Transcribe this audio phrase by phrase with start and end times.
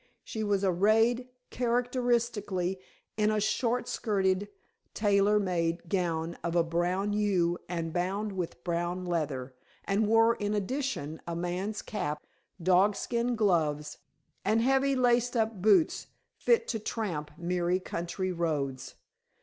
[0.23, 2.79] She was arrayed characteristically
[3.17, 4.47] in a short skirted,
[4.95, 9.53] tailor made gown of a brown hue and bound with brown leather,
[9.85, 12.25] and wore in addition a man's cap,
[12.59, 13.99] dog skin gloves,
[14.43, 18.95] and heavy laced up boots fit to tramp miry country roads.